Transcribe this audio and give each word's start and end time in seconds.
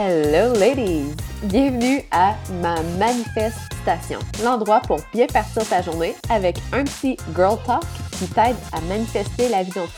Hello 0.00 0.52
ladies! 0.54 1.12
Bienvenue 1.42 2.04
à 2.12 2.36
ma 2.62 2.80
manifestation, 3.00 4.20
l'endroit 4.44 4.78
pour 4.78 5.00
bien 5.12 5.26
partir 5.26 5.68
ta 5.68 5.82
journée 5.82 6.14
avec 6.30 6.56
un 6.72 6.84
petit 6.84 7.16
girl 7.34 7.58
talk 7.66 7.82
qui 8.12 8.28
t'aide 8.28 8.54
à 8.70 8.80
manifester 8.82 9.48
la 9.48 9.64
vie 9.64 9.72
dont. 9.72 9.88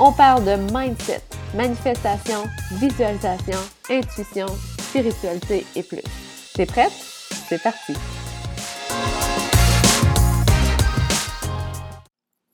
On 0.00 0.10
parle 0.10 0.44
de 0.44 0.56
mindset, 0.76 1.22
manifestation, 1.54 2.48
visualisation, 2.72 3.60
intuition, 3.88 4.46
spiritualité 4.76 5.64
et 5.76 5.84
plus. 5.84 6.02
T'es 6.54 6.66
prête? 6.66 6.90
C'est 7.48 7.62
parti! 7.62 7.94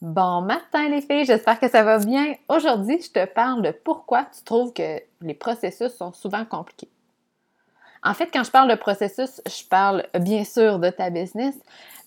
Bon 0.03 0.41
matin 0.41 0.89
les 0.89 1.01
filles, 1.01 1.25
j'espère 1.25 1.61
que 1.61 1.69
ça 1.69 1.85
va 1.85 1.99
bien. 1.99 2.35
Aujourd'hui, 2.49 3.01
je 3.01 3.13
te 3.13 3.25
parle 3.25 3.63
de 3.63 3.71
pourquoi 3.71 4.27
tu 4.37 4.43
trouves 4.43 4.73
que 4.73 5.01
les 5.21 5.35
processus 5.35 5.93
sont 5.93 6.13
souvent 6.13 6.45
compliqués. 6.45 6.89
En 8.03 8.13
fait, 8.13 8.29
quand 8.33 8.43
je 8.43 8.51
parle 8.51 8.69
de 8.69 8.75
processus, 8.75 9.41
je 9.47 9.65
parle 9.65 10.05
bien 10.19 10.43
sûr 10.43 10.81
de 10.81 10.91
ta 10.91 11.11
business, 11.11 11.55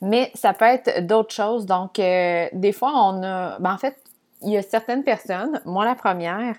mais 0.01 0.29
ça 0.34 0.51
peut 0.51 0.65
être 0.65 1.07
d'autres 1.07 1.34
choses. 1.34 1.65
Donc, 1.65 1.97
euh, 1.97 2.49
des 2.51 2.73
fois, 2.73 2.91
on 2.95 3.23
a... 3.23 3.59
Ben, 3.59 3.73
en 3.73 3.77
fait, 3.77 3.98
il 4.41 4.49
y 4.51 4.57
a 4.57 4.62
certaines 4.62 5.05
personnes, 5.05 5.62
moi 5.63 5.85
la 5.85 5.95
première, 5.95 6.57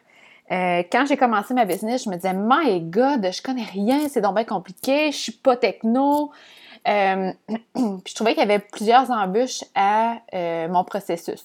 euh, 0.50 0.83
quand 0.91 1.05
j'ai 1.06 1.19
commencé 1.19 1.53
ma 1.53 1.66
business, 1.66 2.05
je 2.05 2.09
me 2.09 2.14
disais, 2.14 2.33
My 2.33 2.80
God, 2.80 3.30
je 3.30 3.42
connais 3.42 3.64
rien, 3.64 4.09
c'est 4.09 4.23
donc 4.23 4.37
bien 4.37 4.45
compliqué, 4.45 5.12
je 5.12 5.19
suis 5.19 5.33
pas 5.33 5.56
techno, 5.56 6.30
euh, 6.87 7.33
je 8.07 8.15
trouvais 8.15 8.35
qu'il 8.35 8.41
y 8.41 8.51
avait 8.51 8.59
plusieurs 8.59 9.11
embûches 9.11 9.65
à 9.75 10.19
euh, 10.35 10.69
mon 10.69 10.85
processus. 10.85 11.45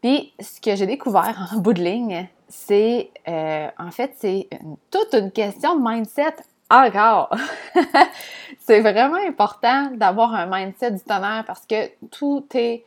Puis, 0.00 0.32
ce 0.40 0.60
que 0.60 0.76
j'ai 0.76 0.86
découvert 0.86 1.50
en 1.52 1.58
bout 1.58 1.74
de 1.74 1.82
ligne, 1.82 2.28
c'est, 2.48 3.10
euh, 3.28 3.68
en 3.78 3.90
fait, 3.90 4.12
c'est 4.16 4.48
toute 4.90 5.14
une 5.14 5.30
question 5.30 5.78
de 5.78 5.88
mindset 5.88 6.36
encore. 6.70 7.34
c'est 8.60 8.80
vraiment 8.80 9.18
important 9.28 9.90
d'avoir 9.92 10.34
un 10.34 10.46
mindset 10.46 10.92
du 10.92 11.00
tonnerre 11.00 11.44
parce 11.46 11.66
que 11.66 11.90
tout 12.10 12.46
est, 12.54 12.84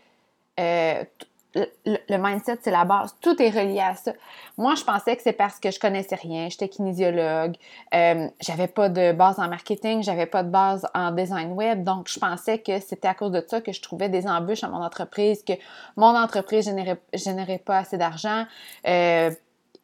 le, 1.56 2.18
mindset, 2.18 2.59
c'est 2.62 2.72
la 2.72 2.86
base. 2.86 3.16
Tout 3.22 3.42
est 3.42 3.50
relié 3.50 3.80
à 3.80 3.96
ça. 3.96 4.14
Moi, 4.58 4.76
je 4.76 4.84
pensais 4.84 5.16
que 5.16 5.22
c'est 5.22 5.34
parce 5.34 5.59
que 5.59 5.72
je 5.72 5.80
connaissais 5.80 6.16
rien. 6.16 6.50
J'étais 6.50 6.68
kinésiologue. 6.68 7.56
Euh, 7.94 8.28
j'avais 8.40 8.68
pas 8.68 8.90
de 8.90 9.12
base 9.12 9.40
en 9.40 9.48
marketing. 9.48 10.04
J'avais 10.04 10.26
pas 10.26 10.44
de 10.44 10.50
base 10.50 10.88
en 10.94 11.12
design 11.12 11.52
web. 11.52 11.84
Donc, 11.84 12.08
je 12.09 12.20
pensais 12.20 12.59
que 12.59 12.80
c'était 12.80 13.08
à 13.08 13.14
cause 13.14 13.31
de 13.31 13.44
ça 13.48 13.62
que 13.62 13.72
je 13.72 13.81
trouvais 13.81 14.09
des 14.09 14.28
embûches 14.28 14.64
à 14.64 14.70
mon 14.70 14.84
entreprise, 14.84 15.44
que 15.44 15.54
mon 15.96 16.16
entreprise 16.16 16.66
générait, 16.66 17.00
générait 17.14 17.59
pas 17.59 17.80
assez 17.80 17.98
d'argent 17.98 18.46
euh, 18.88 19.31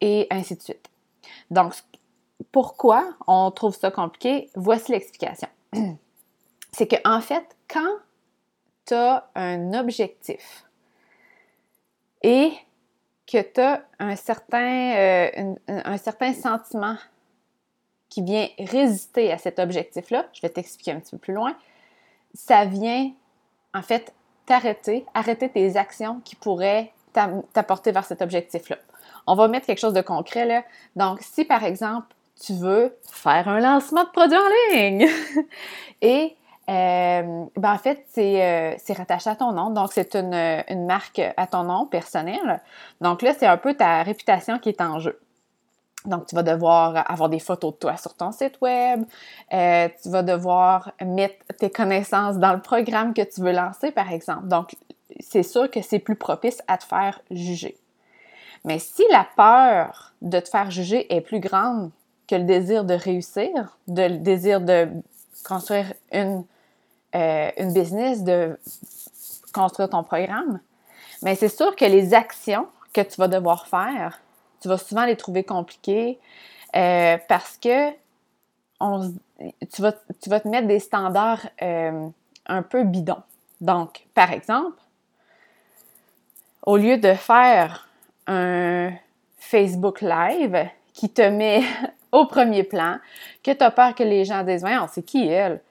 et 0.01 0.27
ainsi 0.31 0.55
de 0.55 0.61
suite. 0.61 0.89
Donc, 1.51 1.73
pourquoi 2.51 3.03
on 3.27 3.51
trouve 3.51 3.75
ça 3.75 3.91
compliqué? 3.91 4.49
Voici 4.55 4.91
l'explication. 4.91 5.49
c'est 6.71 6.87
que, 6.87 6.95
en 7.05 7.21
fait, 7.21 7.43
quand 7.67 7.97
tu 8.85 8.95
as 8.95 9.29
un 9.35 9.73
objectif, 9.73 10.65
et 12.21 12.51
que 13.27 13.41
tu 13.41 13.61
as 13.61 13.83
un 13.99 14.15
certain, 14.15 14.95
euh, 14.95 15.55
un, 15.67 15.97
certain 15.97 16.33
sentiment 16.33 16.95
qui 18.09 18.23
vient 18.23 18.47
résister 18.57 19.31
à 19.31 19.37
cet 19.37 19.59
objectif-là, 19.59 20.27
je 20.33 20.41
vais 20.41 20.49
t'expliquer 20.49 20.91
un 20.91 20.99
petit 20.99 21.11
peu 21.11 21.19
plus 21.19 21.33
loin, 21.33 21.55
ça 22.33 22.65
vient 22.65 23.11
en 23.73 23.81
fait 23.81 24.13
t'arrêter, 24.45 25.05
arrêter 25.13 25.49
tes 25.49 25.77
actions 25.77 26.21
qui 26.25 26.35
pourraient 26.35 26.91
t'apporter 27.53 27.91
vers 27.91 28.05
cet 28.05 28.21
objectif-là. 28.21 28.77
On 29.27 29.35
va 29.35 29.47
mettre 29.47 29.67
quelque 29.67 29.79
chose 29.79 29.93
de 29.93 30.01
concret 30.01 30.45
là. 30.45 30.63
Donc, 30.95 31.19
si 31.21 31.45
par 31.45 31.63
exemple, 31.63 32.07
tu 32.41 32.53
veux 32.53 32.97
faire 33.03 33.47
un 33.47 33.59
lancement 33.59 34.03
de 34.03 34.09
produit 34.09 34.37
en 34.37 34.73
ligne 34.75 35.07
et 36.01 36.35
euh, 36.69 37.45
ben 37.55 37.73
en 37.73 37.77
fait, 37.77 38.05
euh, 38.17 38.73
c'est 38.77 38.93
rattaché 38.93 39.29
à 39.29 39.35
ton 39.35 39.51
nom. 39.53 39.71
Donc, 39.71 39.91
c'est 39.91 40.15
une, 40.15 40.35
une, 40.67 40.85
marque 40.85 41.21
à 41.35 41.47
ton 41.47 41.63
nom 41.63 41.87
personnel. 41.87 42.61
Donc 43.01 43.21
là, 43.23 43.33
c'est 43.37 43.47
un 43.47 43.57
peu 43.57 43.73
ta 43.73 44.03
réputation 44.03 44.59
qui 44.59 44.69
est 44.69 44.81
en 44.81 44.99
jeu. 44.99 45.19
Donc, 46.05 46.27
tu 46.27 46.35
vas 46.35 46.43
devoir 46.43 47.09
avoir 47.11 47.27
des 47.27 47.39
photos 47.39 47.73
de 47.73 47.79
toi 47.79 47.97
sur 47.97 48.13
ton 48.15 48.31
site 48.31 48.59
web. 48.61 49.03
Euh, 49.51 49.89
tu 50.01 50.09
vas 50.09 50.23
devoir 50.23 50.91
mettre 51.05 51.45
tes 51.57 51.69
connaissances 51.69 52.37
dans 52.37 52.53
le 52.53 52.61
programme 52.61 53.13
que 53.13 53.21
tu 53.21 53.41
veux 53.41 53.51
lancer, 53.51 53.91
par 53.91 54.11
exemple. 54.11 54.47
Donc, 54.47 54.75
c'est 55.19 55.43
sûr 55.43 55.69
que 55.69 55.81
c'est 55.81 55.99
plus 55.99 56.15
propice 56.15 56.61
à 56.67 56.77
te 56.77 56.85
faire 56.85 57.19
juger. 57.31 57.77
Mais 58.63 58.79
si 58.79 59.03
la 59.11 59.27
peur 59.35 60.13
de 60.21 60.39
te 60.39 60.49
faire 60.49 60.71
juger 60.71 61.13
est 61.13 61.21
plus 61.21 61.39
grande 61.39 61.91
que 62.27 62.35
le 62.35 62.43
désir 62.43 62.85
de 62.85 62.93
réussir, 62.93 63.77
de, 63.87 64.03
le 64.03 64.17
désir 64.17 64.61
de 64.61 64.87
construire 65.43 65.93
une 66.11 66.43
euh, 67.15 67.49
une 67.57 67.73
business, 67.73 68.23
de 68.23 68.57
construire 69.53 69.89
ton 69.89 70.03
programme. 70.03 70.59
Mais 71.23 71.35
c'est 71.35 71.49
sûr 71.49 71.75
que 71.75 71.85
les 71.85 72.13
actions 72.13 72.67
que 72.93 73.01
tu 73.01 73.15
vas 73.17 73.27
devoir 73.27 73.67
faire, 73.67 74.21
tu 74.61 74.67
vas 74.67 74.77
souvent 74.77 75.05
les 75.05 75.15
trouver 75.15 75.43
compliquées 75.43 76.19
euh, 76.75 77.17
parce 77.27 77.57
que 77.57 77.91
tu, 77.91 79.81
vas, 79.81 79.93
tu 80.21 80.29
vas 80.29 80.39
te 80.39 80.47
mettre 80.47 80.67
des 80.67 80.79
standards 80.79 81.47
euh, 81.61 82.07
un 82.45 82.61
peu 82.61 82.83
bidons. 82.83 83.23
Donc, 83.61 84.05
par 84.13 84.31
exemple, 84.31 84.77
au 86.65 86.77
lieu 86.77 86.97
de 86.97 87.13
faire 87.13 87.87
un 88.27 88.91
Facebook 89.37 90.01
Live 90.01 90.69
qui 90.93 91.09
te 91.09 91.21
met 91.21 91.63
au 92.11 92.25
premier 92.25 92.63
plan, 92.63 92.97
que 93.43 93.51
tu 93.51 93.63
as 93.63 93.71
peur 93.71 93.95
que 93.95 94.03
les 94.03 94.25
gens 94.25 94.43
disent 94.43 94.65
c'est 94.91 95.03
qui 95.03 95.27
elle? 95.27 95.61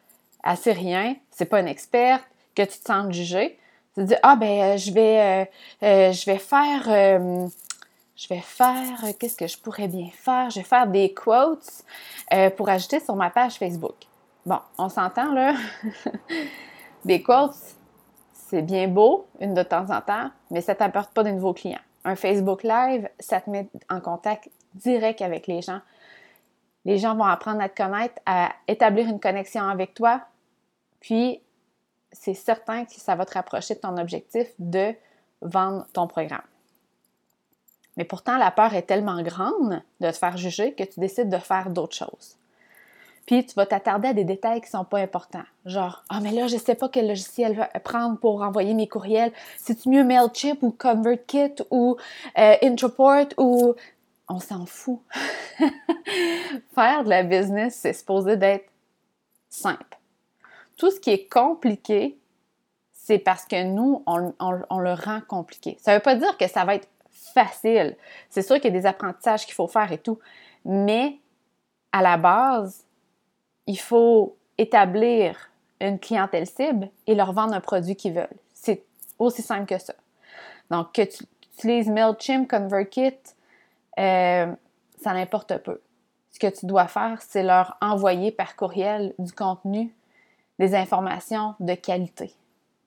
Sait 0.57 0.73
rien, 0.73 1.17
c'est 1.31 1.47
pas 1.47 1.61
une 1.61 1.69
experte, 1.69 2.25
que 2.55 2.63
tu 2.63 2.79
te 2.79 2.85
sens 2.85 3.13
jugé. 3.13 3.59
Tu 3.95 4.03
te 4.03 4.07
dis 4.07 4.15
ah 4.23 4.37
ben 4.37 4.61
euh, 4.61 4.77
je 4.77 4.93
vais 4.93 5.21
euh, 5.21 5.45
euh, 5.85 6.13
je 6.13 6.27
vais 6.27 6.39
faire 6.39 6.85
je 8.17 8.29
vais 8.29 8.41
faire 8.41 8.99
qu'est-ce 9.19 9.37
que 9.37 9.47
je 9.47 9.57
pourrais 9.57 9.87
bien 9.87 10.09
faire, 10.13 10.51
je 10.51 10.59
vais 10.59 10.65
faire 10.65 10.87
des 10.87 11.15
quotes 11.15 11.85
pour 12.57 12.69
ajouter 12.69 13.01
sur 13.01 13.15
ma 13.15 13.31
page 13.31 13.55
Facebook. 13.55 13.95
Bon, 14.45 14.59
on 14.77 14.89
s'entend 14.89 15.33
là. 15.33 15.55
des 17.05 17.23
quotes 17.23 17.55
c'est 18.49 18.63
bien 18.63 18.89
beau 18.89 19.27
une 19.41 19.55
de 19.55 19.63
temps 19.63 19.91
en 19.91 20.01
temps, 20.01 20.31
mais 20.51 20.63
ça 20.63 20.75
t'apporte 20.75 21.13
pas 21.13 21.23
de 21.23 21.31
nouveaux 21.31 21.53
clients. 21.53 21.79
Un 22.05 22.17
Facebook 22.17 22.63
Live, 22.63 23.09
ça 23.21 23.41
te 23.41 23.51
met 23.51 23.69
en 23.91 24.01
contact 24.01 24.49
direct 24.75 25.21
avec 25.23 25.47
les 25.47 25.61
gens. 25.63 25.81
Les 26.85 26.99
gens 26.99 27.15
vont 27.15 27.25
apprendre 27.25 27.61
à 27.61 27.69
te 27.69 27.77
connaître, 27.77 28.15
à 28.27 28.53
établir 28.67 29.09
une 29.09 29.21
connexion 29.21 29.63
avec 29.69 29.95
toi, 29.95 30.23
puis, 31.01 31.41
c'est 32.13 32.35
certain 32.35 32.85
que 32.85 32.95
ça 32.95 33.15
va 33.15 33.25
te 33.27 33.35
rapprocher 33.35 33.75
de 33.75 33.81
ton 33.81 33.97
objectif 33.99 34.49
de 34.59 34.95
vendre 35.43 35.87
ton 35.93 36.07
programme. 36.07 36.43
Mais 37.97 38.05
pourtant, 38.05 38.39
la 38.39 38.51
peur 38.51 38.75
est 38.75 38.83
tellement 38.83 39.23
grande 39.23 39.83
de 40.01 40.11
te 40.11 40.17
faire 40.17 40.37
juger 40.37 40.73
que 40.73 40.85
tu 40.85 41.01
décides 41.01 41.29
de 41.29 41.39
faire 41.39 41.71
d'autres 41.71 41.97
choses. 41.97 42.37
Puis 43.27 43.45
tu 43.45 43.55
vas 43.57 43.67
t'attarder 43.67 44.09
à 44.09 44.13
des 44.15 44.25
détails 44.25 44.61
qui 44.61 44.69
ne 44.69 44.79
sont 44.79 44.85
pas 44.85 45.01
importants. 45.01 45.45
Genre, 45.67 46.03
ah, 46.09 46.21
mais 46.21 46.31
là, 46.31 46.47
je 46.47 46.55
ne 46.55 46.61
sais 46.61 46.75
pas 46.75 46.89
quel 46.89 47.09
logiciel 47.09 47.69
prendre 47.85 48.19
pour 48.19 48.41
envoyer 48.41 48.73
mes 48.73 48.89
courriels. 48.89 49.33
C'est-tu 49.59 49.91
mieux 49.91 50.03
MailChimp 50.03 50.63
ou 50.63 50.71
ConvertKit 50.71 51.57
ou 51.71 51.97
euh, 52.39 52.57
Introport 52.63 53.27
ou. 53.37 53.75
On 54.29 54.41
s'en 54.41 54.67
fout. 54.67 55.01
Faire 56.75 57.05
de 57.05 57.09
la 57.09 57.23
business, 57.23 57.77
c'est 57.77 57.93
supposé 57.93 58.37
d'être 58.37 58.71
simple 59.49 59.99
tout 60.79 60.91
ce 60.91 60.99
qui 60.99 61.11
est 61.11 61.29
compliqué, 61.29 62.17
c'est 62.93 63.19
parce 63.19 63.45
que 63.45 63.63
nous, 63.65 64.03
on, 64.07 64.19
le 64.81 64.93
rend 64.93 65.21
compliqué. 65.27 65.77
Ça 65.81 65.93
ne 65.93 65.97
veut 65.97 66.03
pas 66.03 66.15
dire 66.15 66.39
que 66.39 66.47
ça 66.47 66.65
va 66.65 66.77
être 66.77 66.89
facile. 67.11 67.97
C'est 68.31 68.43
sûr 68.43 68.57
qu'il 68.57 68.73
y 68.73 68.77
a 68.77 68.81
des 68.81 68.87
apprentissages 68.87 69.45
qu'il 69.45 69.55
faut 69.55 69.67
faire 69.67 69.91
et 69.93 69.99
tout. 69.99 70.19
Mais 70.65 71.19
à 71.93 72.01
la 72.01 72.17
base, 72.17 72.85
il 73.67 73.79
faut 73.79 74.37
établir 74.57 75.51
une 75.81 75.99
clientèle 75.99 76.47
cible 76.47 76.91
et 77.07 77.15
leur 77.15 77.33
vendre 77.33 77.55
un 77.55 77.61
produit 77.61 77.97
qu'ils 77.97 78.15
veulent. 78.15 78.29
C'est 78.55 78.85
aussi 79.19 79.43
simple 79.43 79.67
que 79.67 79.79
ça. 79.79 79.95
Donc, 80.71 80.93
que 80.93 81.03
tu 81.03 81.25
utilises 81.55 81.89
MailChimp, 81.89 82.49
ConvertKit, 82.49 83.19
euh, 83.99 84.53
ça 85.03 85.13
n'importe 85.13 85.59
peu. 85.59 85.81
Ce 86.33 86.39
que 86.39 86.47
tu 86.47 86.67
dois 86.67 86.87
faire, 86.87 87.21
c'est 87.23 87.43
leur 87.43 87.77
envoyer 87.81 88.31
par 88.31 88.57
courriel 88.57 89.15
du 89.19 89.33
contenu 89.33 89.95
des 90.59 90.75
informations 90.75 91.55
de 91.61 91.75
qualité. 91.75 92.33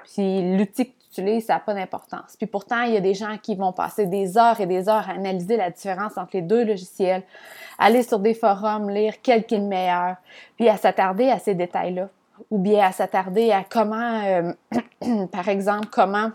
Puis 0.03 0.57
l'outil 0.57 0.87
que 0.87 0.91
tu 0.91 1.21
utilises, 1.21 1.45
ça 1.45 1.55
n'a 1.55 1.59
pas 1.59 1.73
d'importance. 1.73 2.35
Puis 2.37 2.47
pourtant, 2.47 2.81
il 2.83 2.93
y 2.93 2.97
a 2.97 3.01
des 3.01 3.13
gens 3.13 3.37
qui 3.37 3.55
vont 3.55 3.71
passer 3.71 4.05
des 4.05 4.37
heures 4.37 4.59
et 4.59 4.65
des 4.65 4.89
heures 4.89 5.09
à 5.09 5.13
analyser 5.13 5.57
la 5.57 5.69
différence 5.69 6.17
entre 6.17 6.31
les 6.33 6.41
deux 6.41 6.63
logiciels, 6.63 7.23
aller 7.77 8.03
sur 8.03 8.19
des 8.19 8.33
forums, 8.33 8.89
lire 8.89 9.15
quel 9.21 9.39
est 9.39 9.51
le 9.51 9.59
meilleur, 9.59 10.15
puis 10.57 10.69
à 10.69 10.77
s'attarder 10.77 11.29
à 11.29 11.39
ces 11.39 11.55
détails-là. 11.55 12.09
Ou 12.49 12.57
bien 12.57 12.85
à 12.85 12.91
s'attarder 12.91 13.51
à 13.51 13.63
comment, 13.63 14.23
euh, 14.23 14.53
par 15.31 15.47
exemple, 15.47 15.87
comment 15.91 16.31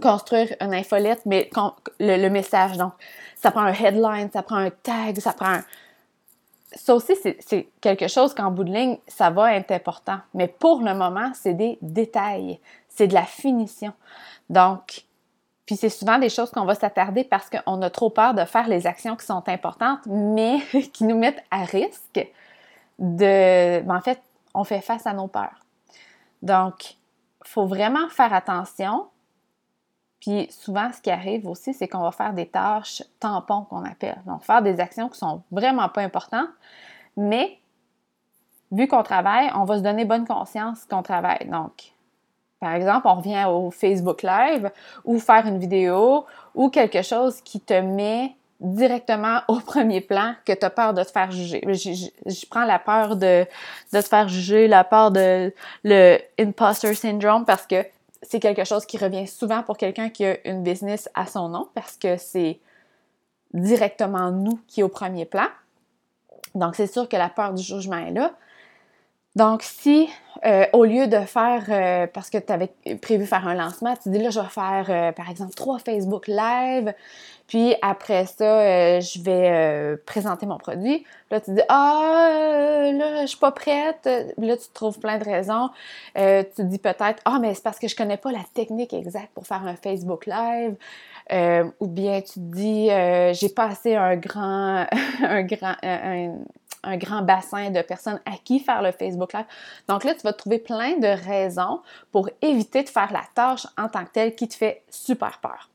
construire 0.00 0.54
une 0.60 0.74
infolette, 0.74 1.22
mais 1.26 1.50
le, 1.98 2.28
message. 2.28 2.76
Donc, 2.76 2.92
ça 3.36 3.50
prend 3.50 3.62
un 3.62 3.72
headline, 3.72 4.30
ça 4.32 4.42
prend 4.42 4.56
un 4.56 4.70
tag, 4.70 5.18
ça 5.18 5.32
prend 5.32 5.58
ça 6.74 6.94
aussi, 6.94 7.14
c'est 7.40 7.68
quelque 7.80 8.08
chose 8.08 8.34
qu'en 8.34 8.50
bout 8.50 8.64
de 8.64 8.72
ligne, 8.72 8.98
ça 9.06 9.30
va 9.30 9.54
être 9.54 9.70
important. 9.70 10.18
Mais 10.34 10.46
pour 10.46 10.82
le 10.82 10.94
moment, 10.94 11.30
c'est 11.34 11.54
des 11.54 11.78
détails. 11.80 12.60
C'est 12.88 13.06
de 13.06 13.14
la 13.14 13.24
finition. 13.24 13.92
Donc, 14.50 15.04
puis 15.64 15.76
c'est 15.76 15.88
souvent 15.88 16.18
des 16.18 16.28
choses 16.28 16.50
qu'on 16.50 16.64
va 16.64 16.74
s'attarder 16.74 17.24
parce 17.24 17.50
qu'on 17.50 17.82
a 17.82 17.90
trop 17.90 18.10
peur 18.10 18.34
de 18.34 18.44
faire 18.44 18.68
les 18.68 18.86
actions 18.86 19.16
qui 19.16 19.26
sont 19.26 19.48
importantes, 19.48 20.00
mais 20.06 20.60
qui 20.92 21.04
nous 21.04 21.18
mettent 21.18 21.42
à 21.50 21.64
risque 21.64 22.26
de... 22.98 23.80
Ben, 23.80 23.96
en 23.96 24.00
fait, 24.00 24.20
on 24.54 24.64
fait 24.64 24.80
face 24.80 25.06
à 25.06 25.12
nos 25.12 25.26
peurs. 25.26 25.64
Donc, 26.42 26.92
il 26.92 27.48
faut 27.48 27.66
vraiment 27.66 28.08
faire 28.08 28.32
attention. 28.32 29.06
Puis 30.20 30.48
souvent, 30.50 30.90
ce 30.92 31.00
qui 31.00 31.10
arrive 31.10 31.46
aussi, 31.46 31.74
c'est 31.74 31.88
qu'on 31.88 32.00
va 32.00 32.10
faire 32.10 32.32
des 32.32 32.46
tâches 32.46 33.02
tampons 33.20 33.62
qu'on 33.62 33.84
appelle. 33.84 34.20
Donc, 34.26 34.42
faire 34.42 34.62
des 34.62 34.80
actions 34.80 35.08
qui 35.08 35.18
sont 35.18 35.42
vraiment 35.50 35.88
pas 35.88 36.02
importantes, 36.02 36.48
mais 37.16 37.58
vu 38.72 38.88
qu'on 38.88 39.02
travaille, 39.02 39.50
on 39.54 39.64
va 39.64 39.78
se 39.78 39.82
donner 39.82 40.04
bonne 40.04 40.26
conscience 40.26 40.84
qu'on 40.84 41.02
travaille. 41.02 41.46
Donc, 41.46 41.92
par 42.60 42.74
exemple, 42.74 43.06
on 43.06 43.14
revient 43.14 43.44
au 43.48 43.70
Facebook 43.70 44.22
Live 44.22 44.70
ou 45.04 45.18
faire 45.18 45.46
une 45.46 45.58
vidéo 45.58 46.24
ou 46.54 46.70
quelque 46.70 47.02
chose 47.02 47.40
qui 47.42 47.60
te 47.60 47.74
met 47.74 48.34
directement 48.58 49.40
au 49.48 49.60
premier 49.60 50.00
plan 50.00 50.34
que 50.46 50.52
tu 50.52 50.64
as 50.64 50.70
peur 50.70 50.94
de 50.94 51.02
te 51.02 51.10
faire 51.10 51.30
juger. 51.30 51.62
Je, 51.66 52.46
prends 52.48 52.64
la 52.64 52.78
peur 52.78 53.16
de, 53.16 53.46
de 53.92 54.00
te 54.00 54.08
faire 54.08 54.28
juger, 54.28 54.66
la 54.66 54.82
peur 54.82 55.10
de 55.10 55.52
le 55.84 56.18
imposter 56.40 56.94
syndrome 56.94 57.44
parce 57.44 57.66
que 57.66 57.84
c'est 58.22 58.40
quelque 58.40 58.64
chose 58.64 58.86
qui 58.86 58.98
revient 58.98 59.26
souvent 59.26 59.62
pour 59.62 59.76
quelqu'un 59.76 60.08
qui 60.08 60.24
a 60.24 60.36
une 60.48 60.62
business 60.62 61.08
à 61.14 61.26
son 61.26 61.48
nom 61.48 61.68
parce 61.74 61.96
que 61.96 62.16
c'est 62.16 62.60
directement 63.52 64.30
nous 64.30 64.58
qui 64.66 64.80
est 64.80 64.82
au 64.82 64.88
premier 64.88 65.24
plan. 65.24 65.46
Donc, 66.54 66.76
c'est 66.76 66.86
sûr 66.86 67.08
que 67.08 67.16
la 67.16 67.28
peur 67.28 67.52
du 67.52 67.62
jugement 67.62 67.98
est 67.98 68.12
là. 68.12 68.32
Donc, 69.36 69.62
si 69.62 70.08
euh, 70.46 70.64
au 70.72 70.84
lieu 70.84 71.06
de 71.08 71.20
faire, 71.20 71.64
euh, 71.68 72.06
parce 72.06 72.30
que 72.30 72.38
tu 72.38 72.52
avais 72.52 72.70
prévu 73.02 73.26
faire 73.26 73.46
un 73.46 73.54
lancement, 73.54 73.94
tu 74.02 74.08
dis 74.10 74.18
là, 74.18 74.30
je 74.30 74.40
vais 74.40 74.48
faire, 74.48 74.86
euh, 74.88 75.12
par 75.12 75.28
exemple, 75.30 75.54
trois 75.54 75.78
Facebook 75.78 76.26
Live, 76.26 76.94
puis 77.46 77.74
après 77.82 78.26
ça, 78.26 78.98
je 78.98 79.22
vais 79.22 79.96
présenter 80.06 80.46
mon 80.46 80.56
produit. 80.56 81.04
Là, 81.30 81.40
tu 81.40 81.52
dis, 81.52 81.60
ah, 81.68 82.90
là, 82.92 83.22
je 83.22 83.26
suis 83.26 83.38
pas 83.38 83.52
prête. 83.52 84.08
Là, 84.38 84.56
tu 84.56 84.68
trouves 84.74 84.98
plein 84.98 85.18
de 85.18 85.24
raisons. 85.24 85.68
tu 86.16 86.64
dis 86.64 86.78
peut-être, 86.78 87.22
ah, 87.24 87.38
mais 87.40 87.54
c'est 87.54 87.62
parce 87.62 87.78
que 87.78 87.86
je 87.86 87.94
connais 87.94 88.16
pas 88.16 88.32
la 88.32 88.44
technique 88.54 88.92
exacte 88.92 89.30
pour 89.34 89.46
faire 89.46 89.64
un 89.64 89.76
Facebook 89.76 90.26
Live. 90.26 90.74
ou 91.78 91.86
bien 91.86 92.20
tu 92.20 92.34
te 92.34 92.38
dis, 92.40 92.88
j'ai 93.38 93.48
pas 93.48 93.66
assez 93.66 93.94
un 93.94 94.16
grand, 94.16 94.86
un 95.22 95.42
grand, 95.42 95.76
un 95.84 96.34
grand 96.94 97.22
bassin 97.22 97.70
de 97.70 97.82
personnes 97.82 98.20
à 98.24 98.36
qui 98.44 98.60
faire 98.60 98.82
le 98.82 98.92
Facebook 98.92 99.32
Live. 99.32 99.46
Donc 99.88 100.04
là, 100.04 100.14
tu 100.14 100.20
vas 100.20 100.32
trouver 100.32 100.58
plein 100.58 100.96
de 100.98 101.08
raisons 101.08 101.82
pour 102.12 102.30
éviter 102.40 102.84
de 102.84 102.88
faire 102.88 103.12
la 103.12 103.24
tâche 103.34 103.66
en 103.76 103.88
tant 103.88 104.04
que 104.04 104.10
telle 104.10 104.34
qui 104.36 104.46
te 104.46 104.54
fait 104.54 104.84
super 104.88 105.40
peur. 105.40 105.68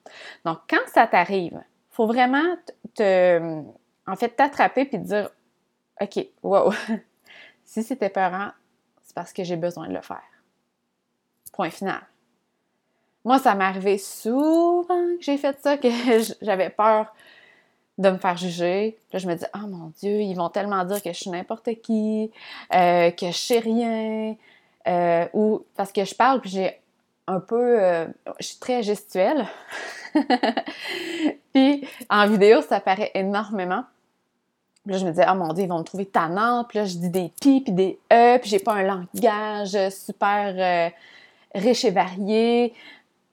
Donc, 0.46 0.60
quand 0.69 0.81
ça 0.88 1.08
t'arrive, 1.08 1.60
faut 1.90 2.08
vraiment 2.08 2.56
te, 2.96 3.62
en 4.08 4.16
fait, 4.16 4.30
t'attraper 4.30 4.86
puis 4.86 5.00
te 5.00 5.06
dire, 5.06 5.30
OK, 6.00 6.25
wow, 6.42 6.72
si 7.66 7.84
c'était 7.84 8.10
peurant, 8.10 8.52
c'est 9.02 9.13
parce 9.13 9.34
que 9.34 9.44
j'ai 9.44 9.58
besoin 9.58 9.88
de 9.88 9.94
le 9.94 10.02
faire. 10.02 10.24
Point 11.52 11.69
final. 11.69 12.02
Moi, 13.24 13.38
ça 13.40 13.54
m'est 13.54 13.66
arrivé 13.66 13.98
souvent 13.98 15.18
que 15.18 15.22
j'ai 15.22 15.38
fait 15.38 15.60
ça, 15.62 15.78
que 15.78 15.90
j'avais 16.42 16.69
peur 16.69 17.13
de 17.98 18.10
me 18.10 18.18
faire 18.18 18.38
juger. 18.38 18.98
Là, 19.12 19.20
je 19.20 19.28
me 19.28 19.36
dis, 19.36 19.46
oh 19.56 19.68
mon 19.68 19.92
Dieu, 20.00 20.22
ils 20.22 20.34
vont 20.34 20.50
tellement 20.50 20.84
dire 20.86 21.02
que 21.02 21.12
je 21.12 21.18
suis 21.18 21.30
n'importe 21.30 21.70
qui, 21.82 22.32
euh, 22.74 23.12
que 23.12 23.28
je 23.28 23.38
sais 23.38 23.60
rien, 23.60 24.36
euh, 24.88 25.28
ou 25.34 25.64
parce 25.76 25.92
que 25.92 26.04
je 26.04 26.16
parle, 26.16 26.42
puis 26.42 26.50
j'ai 26.50 26.80
un 27.28 27.40
peu, 27.40 27.82
euh, 27.82 28.08
je 28.40 28.48
suis 28.48 28.58
très 28.58 28.84
gestuelle. 28.84 29.46
puis 31.54 31.88
en 32.10 32.28
vidéo, 32.28 32.62
ça 32.62 32.80
paraît 32.80 33.12
énormément. 33.14 33.84
Là, 34.88 34.98
je 34.98 35.06
me 35.06 35.12
dis, 35.12 35.22
oh 35.30 35.36
mon 35.36 35.54
Dieu, 35.54 35.66
ils 35.66 35.70
vont 35.70 35.80
me 35.80 35.84
trouver 35.84 36.06
tannante. 36.06 36.70
Puis 36.70 36.80
là, 36.80 36.86
je 36.86 36.98
dis 36.98 37.10
des 37.10 37.32
pi, 37.40 37.62
puis 37.62 37.72
des 37.72 38.00
e, 38.12 38.40
puis 38.40 38.50
j'ai 38.50 38.60
pas 38.60 38.74
un 38.74 38.84
langage 38.84 39.78
super 39.90 40.92
riche 41.54 41.86
et 41.86 41.92
varié. 41.92 42.74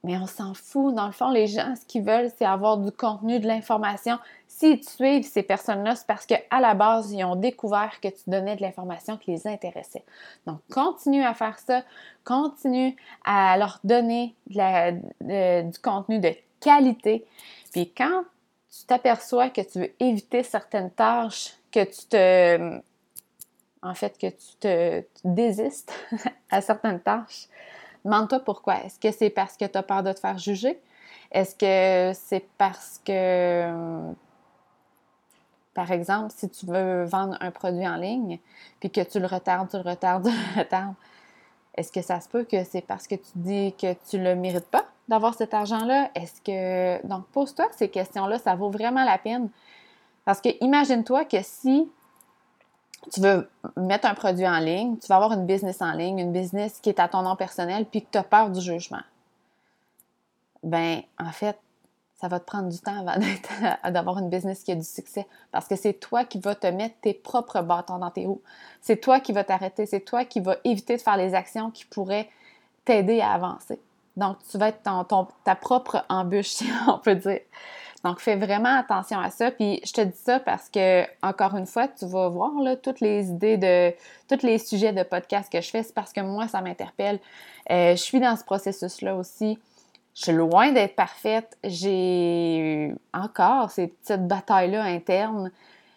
Mais 0.09 0.17
on 0.17 0.27
s'en 0.27 0.55
fout. 0.55 0.95
Dans 0.95 1.05
le 1.05 1.13
fond, 1.13 1.29
les 1.29 1.47
gens, 1.47 1.77
ce 1.77 1.85
qu'ils 1.85 2.03
veulent, 2.03 2.31
c'est 2.39 2.47
avoir 2.47 2.79
du 2.79 2.91
contenu, 2.91 3.41
de 3.41 3.47
l'information. 3.47 4.19
S'ils 4.47 4.83
suivent, 4.83 5.23
ces 5.23 5.43
personnes-là, 5.43 5.97
c'est 5.97 6.07
parce 6.07 6.25
qu'à 6.25 6.41
la 6.51 6.73
base, 6.73 7.13
ils 7.13 7.23
ont 7.25 7.37
découvert 7.37 8.01
que 8.01 8.09
tu 8.09 8.23
donnais 8.27 8.57
de 8.57 8.63
l'information 8.63 9.19
qui 9.19 9.33
les 9.33 9.47
intéressait. 9.47 10.07
Donc, 10.47 10.61
continue 10.73 11.23
à 11.23 11.35
faire 11.35 11.59
ça. 11.59 11.83
Continue 12.25 12.97
à 13.23 13.59
leur 13.59 13.81
donner 13.85 14.35
du 14.47 15.79
contenu 15.83 16.21
de 16.21 16.33
qualité. 16.59 17.27
Puis 17.73 17.93
quand 17.95 18.23
tu 18.71 18.87
t'aperçois 18.87 19.51
que 19.51 19.61
tu 19.61 19.81
veux 19.81 19.93
éviter 20.01 20.43
certaines 20.43 20.91
tâches, 20.91 21.53
que 21.71 21.85
tu 21.85 22.07
te... 22.09 22.81
En 23.83 23.95
fait, 23.95 24.17
que 24.17 24.29
tu 24.29 24.57
te 24.59 25.05
désistes 25.23 25.93
à 26.51 26.63
certaines 26.63 27.01
tâches, 27.01 27.49
demande-toi 28.09 28.41
pourquoi. 28.41 28.85
Est-ce 28.85 28.99
que 28.99 29.11
c'est 29.11 29.31
parce 29.31 29.57
que 29.57 29.65
tu 29.65 29.79
as 29.79 29.83
peur 29.83 30.03
de 30.03 30.13
te 30.13 30.21
faire 30.21 30.39
juger? 30.39 30.81
Est-ce 31.31 31.55
que 31.55 32.19
c'est 32.19 32.47
parce 32.57 33.01
que 33.05 34.13
par 35.75 35.93
exemple, 35.93 36.33
si 36.37 36.49
tu 36.49 36.67
veux 36.67 37.05
vendre 37.05 37.37
un 37.41 37.53
produit 37.53 37.87
en 37.87 37.95
ligne, 37.95 38.41
puis 38.81 38.91
que 38.91 39.01
tu 39.01 39.21
le 39.21 39.27
retardes, 39.27 39.71
tu 39.71 39.77
le 39.77 39.89
retardes, 39.89 40.25
tu 40.29 40.31
le 40.31 40.59
retardes, 40.59 40.95
est-ce 41.77 41.93
que 41.93 42.03
ça 42.03 42.21
se 42.21 42.29
peut 42.29 42.43
que 42.43 42.65
c'est 42.65 42.81
parce 42.81 43.07
que 43.07 43.15
tu 43.15 43.31
dis 43.37 43.73
que 43.81 43.93
tu 44.11 44.19
ne 44.19 44.25
le 44.25 44.35
mérites 44.35 44.67
pas 44.67 44.87
d'avoir 45.07 45.35
cet 45.35 45.55
argent-là? 45.55 46.11
Est-ce 46.17 46.41
que. 46.41 47.07
Donc, 47.07 47.27
pose-toi 47.27 47.67
ces 47.77 47.89
questions-là, 47.89 48.41
ça 48.41 48.57
vaut 48.57 48.71
vraiment 48.71 49.05
la 49.05 49.19
peine. 49.19 49.51
Parce 50.25 50.41
que 50.41 50.49
imagine-toi 50.61 51.27
que 51.27 51.41
si 51.43 51.89
tu 53.13 53.21
veux 53.21 53.49
mettre 53.77 54.07
un 54.07 54.15
produit 54.15 54.47
en 54.47 54.59
ligne, 54.59 54.97
tu 54.99 55.07
vas 55.09 55.17
avoir 55.17 55.33
une 55.33 55.47
business 55.47 55.81
en 55.83 55.93
ligne, 55.93 56.19
une 56.19 56.33
business 56.33 56.79
qui 56.81 56.89
est 56.89 57.01
à 57.01 57.09
ton 57.09 57.23
nom 57.23 57.37
personnel, 57.37 57.87
puis 57.87 58.03
que 58.03 58.09
tu 58.13 58.19
as 58.19 58.23
peur 58.23 58.51
du 58.51 58.61
jugement. 58.61 59.03
Ben, 60.63 61.03
en 61.19 61.31
fait, 61.31 61.59
ça 62.21 62.27
va 62.27 62.41
te 62.41 62.45
prendre 62.45 62.69
du 62.69 62.79
temps 62.79 63.07
avant 63.07 63.21
d'avoir 63.91 64.19
une 64.19 64.29
business 64.29 64.65
qui 64.65 64.73
a 64.73 64.75
du 64.75 64.85
succès 64.85 65.27
parce 65.53 65.69
que 65.69 65.77
c'est 65.77 65.95
toi 65.95 66.25
qui 66.25 66.41
vas 66.41 66.57
te 66.57 66.67
mettre 66.67 66.97
tes 67.01 67.15
propres 67.15 67.63
bâtons 67.63 67.99
dans 67.99 68.11
tes 68.11 68.27
roues. 68.27 68.43
C'est 68.81 69.01
toi 69.01 69.21
qui 69.21 69.33
vas 69.33 69.45
t'arrêter, 69.45 69.87
c'est 69.87 70.01
toi 70.01 70.25
qui 70.25 70.41
vas 70.41 70.57
éviter 70.65 70.97
de 70.97 71.03
faire 71.03 71.17
les 71.17 71.35
actions 71.35 71.71
qui 71.71 71.85
pourraient 71.85 72.29
t'aider 72.85 73.21
à 73.21 73.33
avancer. 73.33 73.79
Donc, 74.17 74.39
tu 74.51 74.59
vas 74.59 74.69
être 74.69 74.83
ton, 74.83 75.29
ta 75.45 75.55
propre 75.55 76.05
embûche, 76.09 76.49
si 76.49 76.69
on 76.89 76.99
peut 76.99 77.15
dire. 77.15 77.41
Donc, 78.05 78.21
fais 78.21 78.37
vraiment 78.37 78.79
attention 78.79 79.19
à 79.19 79.31
ça. 79.31 79.51
Puis, 79.51 79.81
je 79.85 79.93
te 79.93 80.01
dis 80.01 80.17
ça 80.17 80.39
parce 80.39 80.69
que, 80.69 81.05
encore 81.23 81.57
une 81.57 81.67
fois, 81.67 81.89
tu 81.89 82.07
vas 82.07 82.29
voir 82.29 82.53
là, 82.63 82.77
toutes 82.77 83.01
les 83.01 83.29
idées 83.29 83.57
de, 83.57 83.93
tous 84.29 84.47
les 84.47 84.59
sujets 84.59 84.93
de 84.93 85.03
podcast 85.03 85.51
que 85.51 85.61
je 85.61 85.69
fais. 85.69 85.83
C'est 85.83 85.95
parce 85.95 86.13
que 86.13 86.21
moi, 86.21 86.47
ça 86.47 86.61
m'interpelle. 86.61 87.19
Euh, 87.71 87.93
je 87.93 88.03
suis 88.03 88.21
dans 88.21 88.37
ce 88.37 88.45
processus-là 88.45 89.17
aussi. 89.17 89.59
Je 90.15 90.23
suis 90.25 90.33
loin 90.33 90.71
d'être 90.73 90.95
parfaite. 90.95 91.59
J'ai 91.65 92.95
encore 93.13 93.71
ces 93.71 93.89
petites 93.89 94.27
batailles-là 94.27 94.85
internes. 94.85 95.51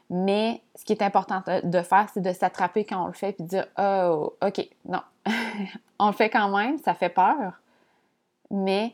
Mais 0.09 0.61
ce 0.75 0.83
qui 0.83 0.93
est 0.93 1.03
important 1.03 1.41
de 1.63 1.81
faire, 1.81 2.07
c'est 2.13 2.21
de 2.21 2.33
s'attraper 2.33 2.83
quand 2.83 3.03
on 3.03 3.07
le 3.07 3.13
fait 3.13 3.33
puis 3.33 3.45
de 3.45 3.49
dire 3.49 3.67
Oh, 3.77 4.33
OK, 4.45 4.67
non. 4.85 5.01
on 5.99 6.07
le 6.07 6.13
fait 6.13 6.29
quand 6.29 6.49
même, 6.55 6.77
ça 6.79 6.93
fait 6.93 7.09
peur. 7.09 7.53
Mais, 8.49 8.93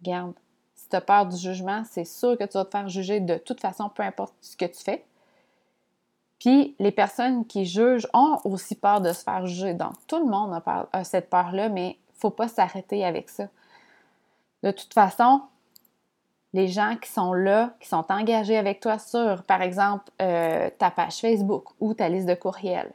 regarde, 0.00 0.32
tu 0.90 0.96
as 0.96 1.00
peur 1.00 1.26
du 1.26 1.36
jugement, 1.36 1.82
c'est 1.90 2.04
sûr 2.04 2.36
que 2.36 2.44
tu 2.44 2.54
vas 2.54 2.64
te 2.64 2.70
faire 2.70 2.88
juger 2.88 3.20
de 3.20 3.36
toute 3.36 3.60
façon, 3.60 3.88
peu 3.88 4.02
importe 4.02 4.34
ce 4.40 4.56
que 4.56 4.66
tu 4.66 4.82
fais. 4.82 5.04
Puis 6.38 6.74
les 6.78 6.90
personnes 6.90 7.46
qui 7.46 7.66
jugent 7.66 8.08
ont 8.14 8.38
aussi 8.44 8.74
peur 8.74 9.00
de 9.00 9.12
se 9.12 9.22
faire 9.22 9.46
juger. 9.46 9.74
Donc, 9.74 9.92
tout 10.06 10.18
le 10.18 10.30
monde 10.30 10.60
a, 10.92 11.04
cette 11.04 11.30
peur-là, 11.30 11.68
mais 11.68 11.90
il 11.90 12.16
ne 12.16 12.20
faut 12.20 12.30
pas 12.30 12.48
s'arrêter 12.48 13.04
avec 13.04 13.28
ça. 13.28 13.44
De 14.62 14.70
toute 14.70 14.92
façon, 14.92 15.42
les 16.52 16.68
gens 16.68 16.96
qui 16.96 17.10
sont 17.10 17.32
là, 17.32 17.74
qui 17.78 17.88
sont 17.88 18.04
engagés 18.10 18.56
avec 18.56 18.80
toi 18.80 18.98
sur, 18.98 19.42
par 19.44 19.62
exemple, 19.62 20.04
euh, 20.20 20.70
ta 20.78 20.90
page 20.90 21.20
Facebook 21.20 21.68
ou 21.78 21.94
ta 21.94 22.08
liste 22.08 22.26
de 22.26 22.34
courriels, 22.34 22.92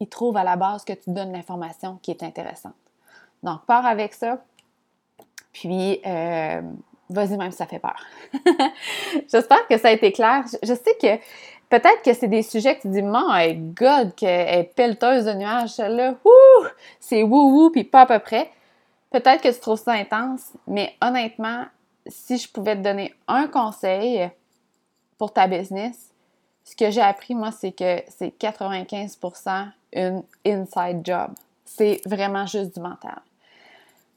ils 0.00 0.08
trouvent 0.08 0.36
à 0.36 0.44
la 0.44 0.56
base 0.56 0.84
que 0.84 0.92
tu 0.92 1.10
donnes 1.10 1.32
l'information 1.32 1.98
qui 2.00 2.10
est 2.10 2.22
intéressante. 2.22 2.74
Donc, 3.42 3.64
pars 3.66 3.84
avec 3.84 4.14
ça, 4.14 4.38
puis 5.52 6.00
euh, 6.06 6.62
vas-y 7.08 7.36
même 7.36 7.50
si 7.50 7.58
ça 7.58 7.66
fait 7.66 7.78
peur. 7.78 7.96
J'espère 9.30 9.66
que 9.68 9.78
ça 9.78 9.88
a 9.88 9.92
été 9.92 10.12
clair. 10.12 10.44
Je, 10.62 10.74
sais 10.74 10.96
que 11.00 11.16
peut-être 11.68 12.02
que 12.04 12.12
c'est 12.12 12.28
des 12.28 12.42
sujets 12.42 12.76
que 12.76 12.82
tu 12.82 12.88
dis, 12.88 13.02
God, 13.02 14.14
qu'elle 14.14 14.58
est 14.58 14.74
pelleteuse 14.74 15.24
de 15.24 15.32
nuages, 15.34 15.70
celle-là, 15.70 16.14
c'est 17.00 17.22
wou-wou, 17.22 17.70
puis 17.70 17.84
pas 17.84 18.02
à 18.02 18.06
peu 18.06 18.18
près. 18.18 18.50
Peut-être 19.10 19.42
que 19.42 19.52
tu 19.52 19.60
trouves 19.60 19.80
ça 19.80 19.92
intense, 19.92 20.52
mais 20.66 20.94
honnêtement, 21.00 21.64
si 22.06 22.38
je 22.38 22.48
pouvais 22.48 22.76
te 22.76 22.82
donner 22.82 23.14
un 23.28 23.46
conseil 23.46 24.28
pour 25.18 25.32
ta 25.32 25.46
business, 25.46 26.10
ce 26.64 26.74
que 26.74 26.90
j'ai 26.90 27.00
appris, 27.00 27.34
moi, 27.34 27.52
c'est 27.52 27.72
que 27.72 28.02
c'est 28.08 28.36
95% 28.38 29.68
une 29.92 30.22
inside 30.44 31.00
job. 31.04 31.30
C'est 31.64 32.00
vraiment 32.04 32.46
juste 32.46 32.74
du 32.74 32.80
mental. 32.80 33.20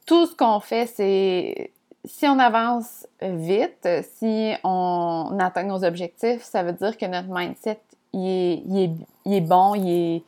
Tout 0.04 0.26
ce 0.26 0.34
qu'on 0.34 0.60
fait, 0.60 0.86
c'est 0.86 1.70
si 2.04 2.26
on 2.26 2.38
avance 2.38 3.06
vite, 3.20 3.88
si 4.18 4.52
on 4.64 5.36
atteint 5.38 5.64
nos 5.64 5.84
objectifs, 5.84 6.42
ça 6.42 6.62
veut 6.62 6.72
dire 6.72 6.96
que 6.96 7.06
notre 7.06 7.28
mindset, 7.28 7.80
il 8.12 8.98
est, 9.26 9.40
bon, 9.40 9.74
il 9.74 9.88
est, 9.88 10.22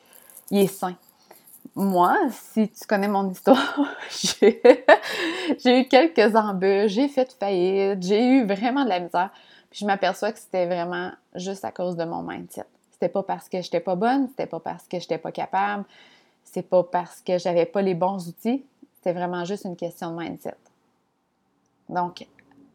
il 0.50 0.58
est 0.60 0.66
sain. 0.66 0.96
Moi, 1.74 2.16
si 2.30 2.68
tu 2.68 2.86
connais 2.86 3.08
mon 3.08 3.30
histoire, 3.30 3.78
j'ai 4.38 5.80
eu 5.80 5.88
quelques 5.88 6.36
embûches, 6.36 6.92
j'ai 6.92 7.08
fait 7.08 7.32
faillite, 7.32 8.02
j'ai 8.02 8.22
eu 8.22 8.46
vraiment 8.46 8.84
de 8.84 8.90
la 8.90 9.00
misère. 9.00 9.30
Puis 9.70 9.80
je 9.80 9.86
m'aperçois 9.86 10.32
que 10.32 10.38
c'était 10.38 10.66
vraiment 10.66 11.12
juste 11.34 11.64
à 11.64 11.70
cause 11.70 11.96
de 11.96 12.04
mon 12.04 12.22
mindset. 12.22 12.66
C'était 12.90 13.08
pas 13.08 13.22
parce 13.22 13.48
que 13.48 13.62
j'étais 13.62 13.80
pas 13.80 13.94
bonne, 13.94 14.28
c'était 14.28 14.46
pas 14.46 14.60
parce 14.60 14.86
que 14.86 15.00
j'étais 15.00 15.16
pas 15.16 15.32
capable, 15.32 15.84
c'est 16.44 16.68
pas 16.68 16.82
parce 16.82 17.22
que 17.22 17.38
j'avais 17.38 17.64
pas 17.64 17.80
les 17.80 17.94
bons 17.94 18.28
outils, 18.28 18.62
c'était 18.96 19.14
vraiment 19.14 19.46
juste 19.46 19.64
une 19.64 19.76
question 19.76 20.10
de 20.10 20.22
mindset. 20.22 20.54
Donc, 21.88 22.26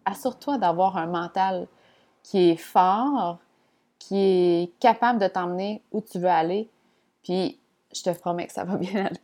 assure-toi 0.05 0.57
d'avoir 0.57 0.97
un 0.97 1.07
mental 1.07 1.67
qui 2.23 2.49
est 2.49 2.57
fort, 2.57 3.39
qui 3.99 4.17
est 4.17 4.79
capable 4.79 5.19
de 5.19 5.27
t'emmener 5.27 5.81
où 5.91 6.01
tu 6.01 6.19
veux 6.19 6.29
aller, 6.29 6.69
puis 7.23 7.59
je 7.93 8.03
te 8.03 8.09
promets 8.11 8.47
que 8.47 8.53
ça 8.53 8.63
va 8.63 8.77
bien 8.77 9.05
aller. 9.05 9.21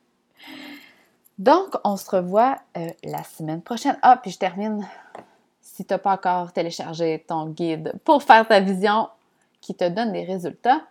Donc, 1.37 1.75
on 1.83 1.97
se 1.97 2.09
revoit 2.09 2.57
euh, 2.77 2.87
la 3.03 3.23
semaine 3.23 3.61
prochaine. 3.61 3.97
Ah, 4.01 4.17
puis 4.17 4.31
je 4.31 4.37
termine 4.37 4.87
si 5.61 5.83
tu 5.85 5.93
n'as 5.93 5.97
pas 5.97 6.13
encore 6.13 6.53
téléchargé 6.53 7.25
ton 7.27 7.47
guide 7.47 7.93
pour 8.03 8.21
faire 8.21 8.47
ta 8.47 8.59
vision 8.59 9.09
qui 9.59 9.73
te 9.73 9.87
donne 9.87 10.11
des 10.11 10.23
résultats, 10.23 10.81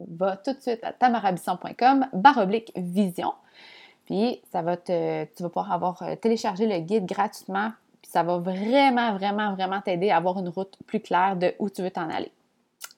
va 0.00 0.36
tout 0.36 0.52
de 0.52 0.60
suite 0.60 0.82
à 0.82 0.92
tamarabisson.com 0.92 2.06
baroblique 2.12 2.72
vision. 2.76 3.34
Puis 4.06 4.40
ça 4.52 4.62
va 4.62 4.76
te, 4.76 5.24
tu 5.24 5.42
vas 5.42 5.48
pouvoir 5.48 5.72
avoir 5.72 6.02
euh, 6.02 6.16
téléchargé 6.16 6.66
le 6.66 6.78
guide 6.78 7.06
gratuitement. 7.06 7.72
Ça 8.14 8.22
va 8.22 8.38
vraiment, 8.38 9.12
vraiment, 9.16 9.54
vraiment 9.54 9.80
t'aider 9.80 10.10
à 10.10 10.18
avoir 10.18 10.38
une 10.38 10.48
route 10.48 10.78
plus 10.86 11.00
claire 11.00 11.34
de 11.34 11.52
où 11.58 11.68
tu 11.68 11.82
veux 11.82 11.90
t'en 11.90 12.08
aller. 12.08 12.30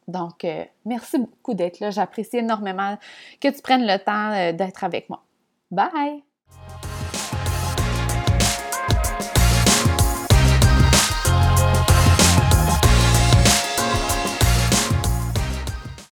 Donc, 0.07 0.45
euh, 0.45 0.63
merci 0.85 1.17
beaucoup 1.17 1.55
d'être 1.55 1.81
là. 1.81 1.91
J'apprécie 1.91 2.37
énormément 2.37 2.99
que 3.41 3.49
tu 3.49 3.63
prennes 3.63 3.87
le 3.87 3.97
temps 3.97 4.33
euh, 4.33 4.53
d'être 4.53 4.85
avec 4.85 5.09
moi. 5.09 5.23
Bye! 5.71 6.23